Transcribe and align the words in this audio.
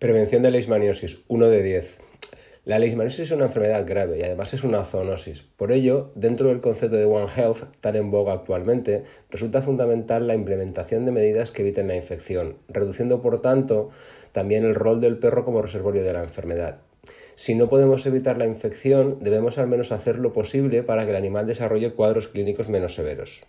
Prevención 0.00 0.42
de 0.42 0.50
leishmaniosis, 0.50 1.18
1 1.28 1.48
de 1.48 1.62
10. 1.62 1.98
La 2.64 2.78
leishmaniosis 2.78 3.20
es 3.20 3.30
una 3.32 3.44
enfermedad 3.44 3.84
grave 3.86 4.18
y 4.18 4.22
además 4.22 4.54
es 4.54 4.64
una 4.64 4.82
zoonosis. 4.82 5.42
Por 5.42 5.72
ello, 5.72 6.10
dentro 6.14 6.48
del 6.48 6.62
concepto 6.62 6.96
de 6.96 7.04
One 7.04 7.26
Health, 7.36 7.64
tan 7.82 7.96
en 7.96 8.10
boga 8.10 8.32
actualmente, 8.32 9.04
resulta 9.28 9.60
fundamental 9.60 10.26
la 10.26 10.32
implementación 10.32 11.04
de 11.04 11.12
medidas 11.12 11.52
que 11.52 11.60
eviten 11.60 11.88
la 11.88 11.96
infección, 11.96 12.56
reduciendo 12.70 13.20
por 13.20 13.42
tanto 13.42 13.90
también 14.32 14.64
el 14.64 14.74
rol 14.74 15.02
del 15.02 15.18
perro 15.18 15.44
como 15.44 15.60
reservorio 15.60 16.02
de 16.02 16.14
la 16.14 16.22
enfermedad. 16.22 16.78
Si 17.34 17.54
no 17.54 17.68
podemos 17.68 18.06
evitar 18.06 18.38
la 18.38 18.46
infección, 18.46 19.18
debemos 19.20 19.58
al 19.58 19.66
menos 19.66 19.92
hacer 19.92 20.18
lo 20.18 20.32
posible 20.32 20.82
para 20.82 21.04
que 21.04 21.10
el 21.10 21.16
animal 21.16 21.46
desarrolle 21.46 21.92
cuadros 21.92 22.28
clínicos 22.28 22.70
menos 22.70 22.94
severos. 22.94 23.42